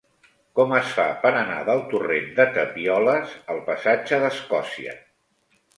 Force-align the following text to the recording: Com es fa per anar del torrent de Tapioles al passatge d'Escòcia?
Com 0.59 0.71
es 0.77 0.87
fa 0.99 1.05
per 1.25 1.33
anar 1.41 1.59
del 1.67 1.83
torrent 1.91 2.33
de 2.41 2.49
Tapioles 2.57 3.39
al 3.55 3.65
passatge 3.73 4.25
d'Escòcia? 4.27 4.99